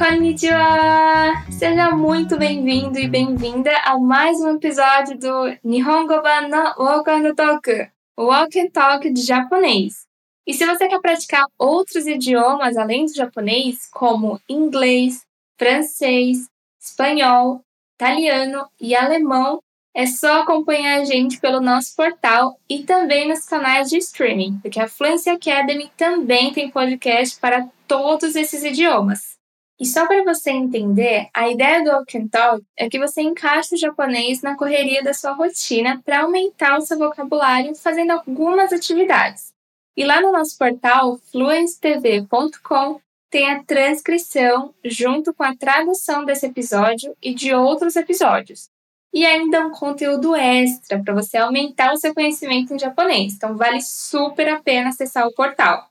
[0.00, 1.44] Konnichiwa!
[1.50, 7.34] Seja muito bem-vindo e bem-vinda a mais um episódio do Nihongo Ban no Walk and
[7.34, 10.06] Talk, Walk and Talk de japonês.
[10.46, 15.20] E se você quer praticar outros idiomas além do japonês, como inglês,
[15.58, 16.46] francês,
[16.82, 17.60] espanhol,
[17.94, 19.58] italiano e alemão,
[19.94, 24.80] é só acompanhar a gente pelo nosso portal e também nos canais de streaming, porque
[24.80, 29.38] a Fluency Academy também tem podcast para todos esses idiomas.
[29.80, 33.78] E só para você entender, a ideia do Walk Talk é que você encaixe o
[33.78, 39.54] japonês na correria da sua rotina para aumentar o seu vocabulário fazendo algumas atividades.
[39.96, 47.16] E lá no nosso portal, fluencetv.com, tem a transcrição junto com a tradução desse episódio
[47.22, 48.68] e de outros episódios.
[49.14, 53.32] E ainda um conteúdo extra para você aumentar o seu conhecimento em japonês.
[53.32, 55.89] Então vale super a pena acessar o portal.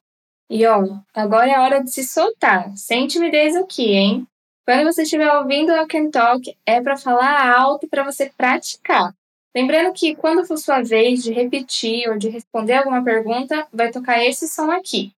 [0.50, 4.28] E ó, agora é hora de se soltar, sem timidez aqui, hein?
[4.66, 9.14] Quando você estiver ouvindo o Can Talk, é para falar alto para você praticar.
[9.56, 14.24] Lembrando que quando for sua vez de repetir ou de responder alguma pergunta, vai tocar
[14.24, 15.12] esse som aqui.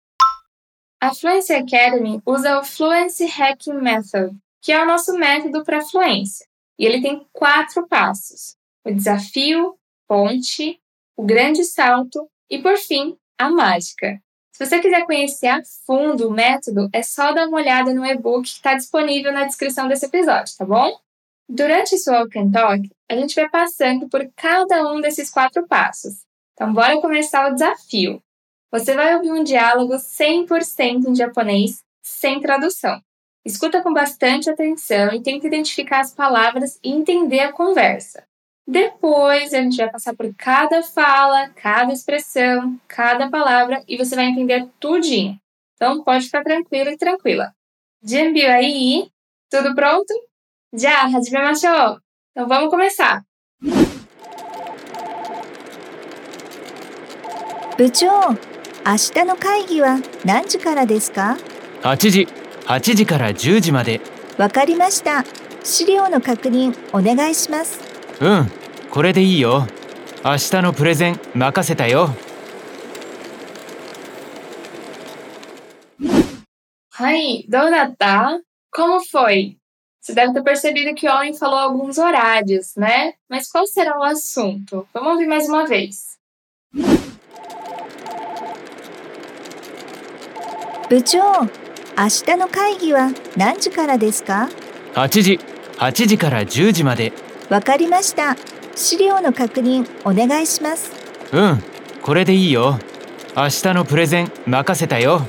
[1.00, 6.46] A Fluency Academy usa o Fluency Hacking Method, que é o nosso método para fluência.
[6.78, 10.80] E ele tem quatro passos: o desafio, ponte,
[11.16, 14.20] o grande salto e, por fim, a mágica.
[14.52, 18.42] Se você quiser conhecer a fundo o método, é só dar uma olhada no e-book
[18.42, 20.94] que está disponível na descrição desse episódio, tá bom?
[21.48, 26.24] Durante esse Walk and Talk, a gente vai passando por cada um desses quatro passos.
[26.52, 28.22] Então, bora começar o desafio.
[28.70, 33.02] Você vai ouvir um diálogo 100% em japonês, sem tradução.
[33.44, 38.22] Escuta com bastante atenção e tenta identificar as palavras e entender a conversa.
[38.67, 44.25] Depois, a gente vai passar por cada fala, cada expressão, cada palavra e você vai
[44.25, 45.39] entender tudinho.
[45.75, 47.53] Então, pode ficar tranquilo e tranquila.
[48.03, 49.09] Janbiu aí?
[49.49, 50.13] Tudo pronto?
[50.73, 51.99] Já, hajimemashou!
[52.31, 53.23] Então, vamos começar!
[57.77, 58.35] 部長、明
[59.13, 61.37] 日の会議は何時からですか
[61.83, 62.27] 8時
[62.65, 64.01] 8時から10時まで
[64.37, 65.23] わかりました。
[65.63, 67.90] 資料の確認お願いします。
[68.20, 68.50] うん
[68.90, 69.66] これでいいよ
[70.24, 72.10] 明日のプレゼン任せたよ
[76.98, 78.38] Aí, Donata,
[78.70, 79.56] como foi?
[80.00, 83.14] Você deve ter percebido que o homem falou alguns horários, né?
[83.28, 84.86] Mas qual será o assunto?
[84.94, 86.18] Vamos ouvir mais uma vez.
[90.88, 91.18] 部長、
[91.96, 94.50] 明日の会議は何時からですか
[94.94, 95.40] 8時
[95.78, 97.12] 8時から10時まで
[97.52, 98.34] わかりました。
[98.74, 100.90] 資料の確認お願いします。
[101.34, 101.62] うん
[102.00, 102.78] これでいいよ
[103.36, 105.20] 明日のプレゼン任せたよ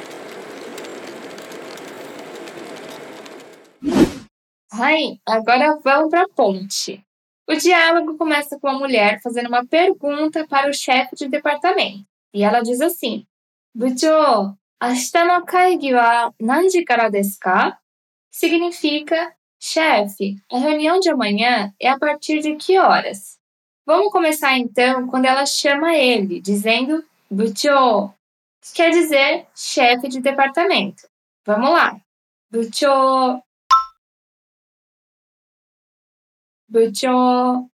[4.72, 7.06] Aí, agora vamos para a ponte.
[7.46, 12.06] O diálogo começa com a mulher fazendo uma pergunta para o chefe de departamento.
[12.34, 13.26] E ela diz assim:
[13.76, 17.78] Bucho, ashita no kaigi wa nanji kara desu ka?
[18.32, 19.36] Significa,
[19.66, 23.40] Chefe, a reunião de amanhã é a partir de que horas?
[23.86, 27.02] Vamos começar então quando ela chama ele, dizendo
[27.32, 28.14] Bucho,
[28.62, 31.08] que quer dizer chefe de departamento.
[31.46, 31.98] Vamos lá.
[32.52, 33.42] Bucho.
[36.68, 37.70] Bucho.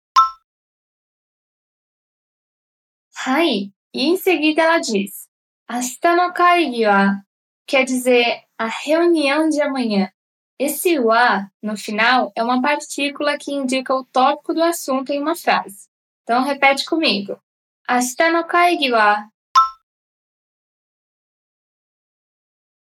[3.15, 3.71] Hai.
[3.93, 5.29] E em seguida ela diz:
[5.69, 7.23] Astano kaigi wa,
[7.67, 10.11] quer dizer a reunião de amanhã.
[10.59, 15.35] Esse wa no final é uma partícula que indica o tópico do assunto em uma
[15.35, 15.89] frase.
[16.23, 17.41] Então repete comigo.
[17.87, 19.29] Ashita no kaigi wa.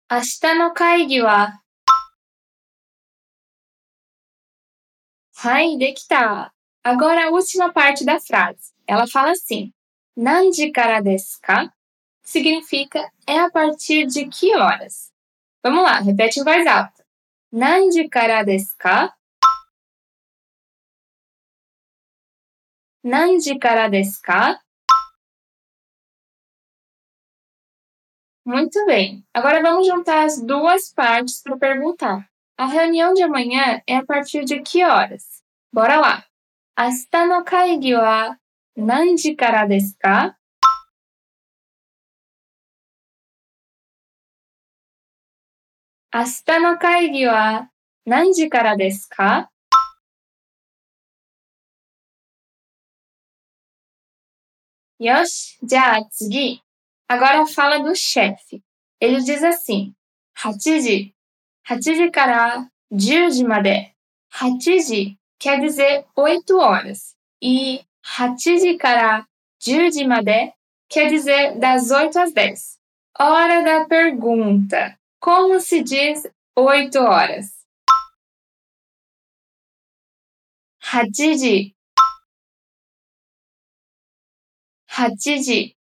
[0.09, 1.59] Ashita no kaigi wa.
[5.37, 6.53] Hai, dekita.
[6.83, 8.73] Agora a última parte da frase.
[8.85, 9.73] Ela fala assim:
[10.15, 11.73] Nanji kara desu ka?
[12.21, 15.11] Significa é a partir de que horas.
[15.63, 17.02] Vamos lá, repete em voz alta.
[17.52, 19.14] Nanji kara desu ka?
[23.04, 24.60] Nanji kara desu ka?
[28.44, 29.24] Muito bem.
[29.34, 32.28] Agora vamos juntar as duas partes para perguntar.
[32.56, 35.42] A reunião de amanhã é a partir de que horas?
[35.72, 36.28] Bora lá!
[36.80, 38.38] 明日の会議は
[38.76, 40.38] 何時からですか
[46.14, 47.70] 明日の会議は
[48.06, 49.50] 何時からですか
[54.98, 56.60] よし、じゃあ次。
[57.08, 58.62] Agora fala do chefe.
[59.00, 59.94] Ele diz assim:
[60.36, 61.14] 8時、
[61.66, 63.92] 8時から 10 made.
[64.32, 67.16] 8 quer dizer 8 horas.
[67.40, 69.28] E 8 から
[69.62, 70.54] 10時まで
[70.90, 72.78] quer dizer das 8 às 10.
[73.18, 74.98] Hora da pergunta.
[75.23, 77.65] Como se diz oito horas?
[80.81, 81.73] Hajiji.
[84.85, 85.77] Hajiji.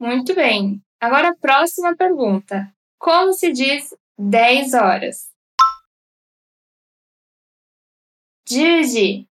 [0.00, 0.82] Muito bem.
[0.98, 2.74] Agora a próxima pergunta.
[2.98, 5.30] Como se diz dez horas?
[8.48, 9.28] Juji.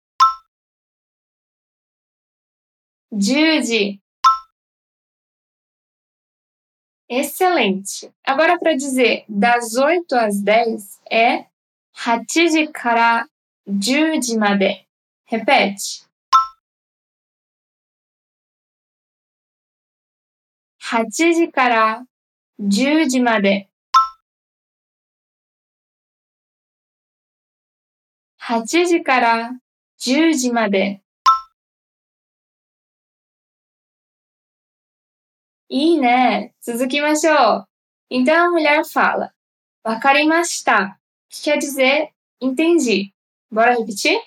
[3.11, 3.99] Juji.
[7.10, 8.12] Excelente!
[8.24, 11.46] Agora, para dizer das 8 às 10 é
[11.94, 13.28] 8時から
[13.68, 14.86] 10時まで.
[15.28, 16.06] Repete.
[20.82, 22.06] 8時から
[22.60, 23.68] 10時まで。
[28.40, 29.50] 8時から
[29.98, 31.02] 10時まで。
[35.70, 36.54] いいね。
[36.60, 37.68] 続きましょう。
[38.08, 39.32] Então a mulher fala:
[39.84, 40.96] Wakarimashita,
[41.28, 42.10] que quer dizer
[42.40, 43.12] entendi.
[43.50, 44.20] Bora repetir?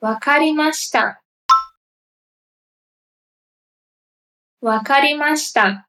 [0.00, 1.18] Wakarimashita.
[4.60, 5.86] Wakarimashita.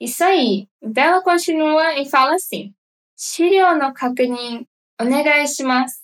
[0.00, 0.68] Isso aí.
[0.82, 2.74] Então ela continua e fala assim:
[3.16, 4.66] Shiryou no kakunin
[5.00, 6.00] onegai shimasu.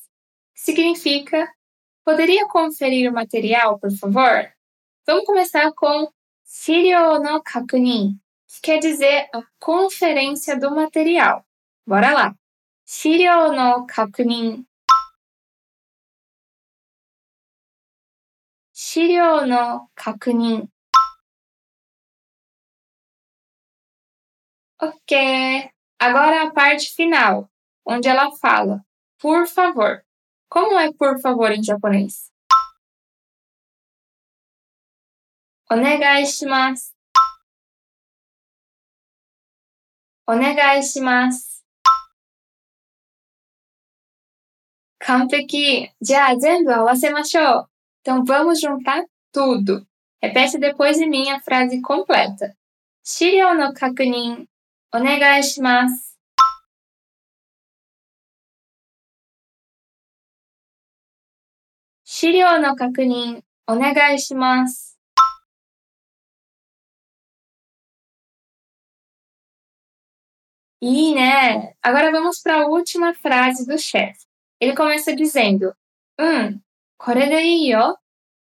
[0.55, 1.53] Significa:
[2.05, 4.53] Poderia conferir o material, por favor?
[5.10, 6.12] Vamos começar com
[6.44, 11.46] Shiryou no kakunin, que quer dizer a conferência do material.
[11.88, 12.36] Bora lá.
[12.86, 14.68] Shiryou no kakunin.
[18.74, 20.70] Shiryou no kakunin.
[24.82, 25.72] Ok.
[25.98, 27.50] Agora a parte final,
[27.86, 28.86] onde ela fala,
[29.18, 30.04] por favor.
[30.50, 32.30] Como é por favor em japonês?
[35.71, 36.93] Onegai shimasu.
[40.29, 41.53] Onegai shimasu.
[45.05, 45.91] 完璧。
[46.01, 47.69] じゃあ全部合わせましょう。
[48.03, 49.85] Então vamos juntar tudo.
[50.23, 52.55] Repete depois de mim a frase completa.
[53.05, 54.47] Shiryou no kakunin
[54.95, 56.19] お願いします。
[62.05, 64.96] 資料の確認お願いします。
[70.82, 74.26] E, né, agora vamos para a última frase do chefe.
[74.60, 75.74] Ele começa dizendo,
[76.20, 76.60] hum,
[76.98, 77.96] koredeiyo,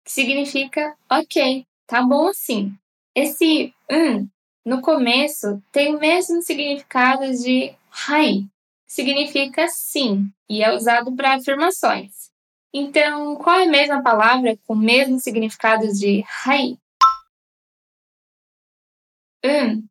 [0.04, 2.76] que significa ok, tá bom assim.
[3.14, 4.28] Esse hum
[4.66, 7.72] no começo tem o mesmo significado de
[8.08, 8.40] hai,
[8.84, 12.32] que significa sim, e é usado para afirmações.
[12.74, 16.76] Então, qual é a mesma palavra com o mesmo significado de hai?
[19.44, 19.86] Um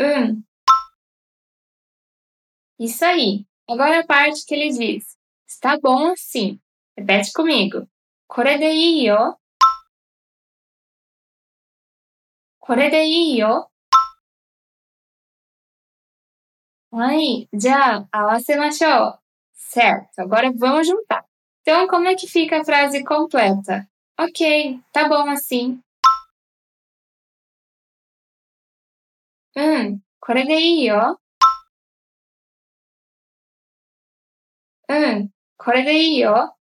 [0.00, 0.42] Hum.
[2.78, 3.44] Isso aí.
[3.68, 5.04] Agora a parte que ele diz.
[5.46, 6.58] Está bom assim.
[6.96, 7.86] Repete comigo.
[8.26, 9.14] Kore de iyo.
[9.14, 9.36] yo.
[12.58, 13.66] Kore de iyo.
[16.92, 19.18] Ai, já, awasemashou.
[19.52, 21.24] Certo, agora vamos juntar.
[21.60, 23.86] Então, como é que fica a frase completa?
[24.18, 25.80] Ok, tá bom assim.
[29.55, 31.19] うん、これでいいよ。
[34.87, 36.55] うん、これでいいよ。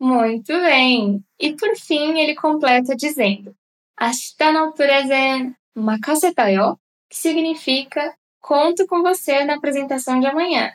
[0.00, 1.22] Muito bem!
[1.38, 3.54] E por fim, ele completa dizendo:
[3.96, 6.76] Ashita no purezen makaseta yo,
[7.08, 10.72] que significa conto com você na apresentação de amanhã.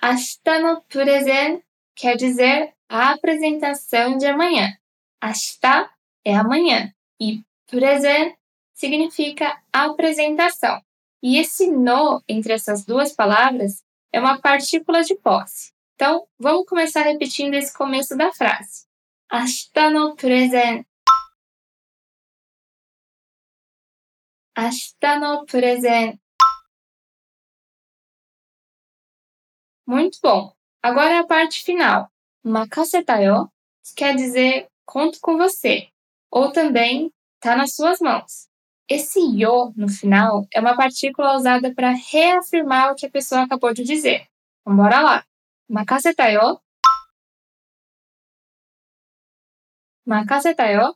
[0.00, 1.62] Ashita no purezen
[1.94, 4.72] quer dizer a apresentação de amanhã.
[5.20, 5.90] Ashita
[6.24, 6.90] é amanhã
[7.20, 8.35] e purezen
[8.73, 10.81] significa apresentação.
[11.21, 15.73] E esse no entre essas duas palavras é uma partícula de posse.
[15.95, 18.85] Então, vamos começar repetindo esse começo da frase.
[19.29, 20.85] Ashita no purezen.
[24.55, 26.19] Ashita no purezen.
[29.87, 30.53] Muito bom.
[30.83, 32.11] Agora a parte final.
[32.43, 33.49] Makaseta yo,
[33.83, 35.89] que quer dizer conto com você.
[36.29, 37.11] Ou também
[37.45, 38.49] Está nas suas mãos.
[38.89, 43.71] Esse yo no final é uma partícula usada para reafirmar o que a pessoa acabou
[43.71, 44.27] de dizer.
[44.61, 45.25] Então, bora lá.
[45.69, 46.59] Makaseta yo.
[50.07, 50.95] Makaseta yo.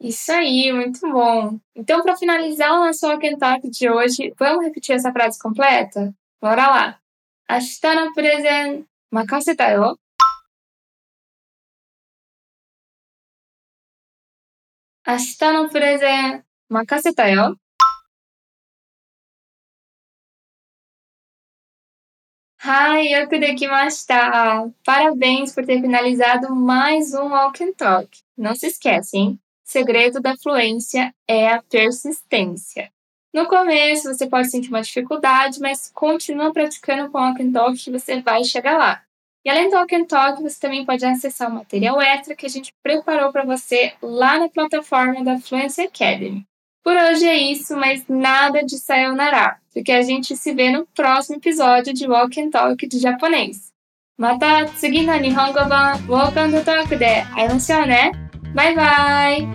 [0.00, 1.60] Isso aí, muito bom.
[1.76, 6.12] Então, para finalizar o nosso Walk de hoje, vamos repetir essa frase completa?
[6.42, 7.00] Bora lá.
[7.46, 9.96] Ashita no present, makaseta yo.
[15.09, 17.57] 明日のプレゼン任せたよ。
[22.67, 24.67] Ai, eu que de que está.
[24.83, 28.09] Parabéns por ter finalizado mais um Walk and Talk.
[28.35, 29.39] Não se esquece, hein?
[29.65, 32.91] segredo da fluência é a persistência.
[33.33, 37.77] No começo você pode sentir uma dificuldade, mas continua praticando com o Walk and Talk
[37.77, 39.01] que você vai chegar lá.
[39.44, 42.48] E além do Walk and Talk, você também pode acessar o material extra que a
[42.48, 46.44] gente preparou para você lá na plataforma da Fluency Academy.
[46.82, 51.36] Por hoje é isso, mas nada de sayonara, porque a gente se vê no próximo
[51.36, 53.70] episódio de Walk and Talk de japonês.
[54.18, 58.12] Mata tsugi no Nihongo ban Walk and Talk de aimashou ne!
[58.54, 59.48] Bye bye!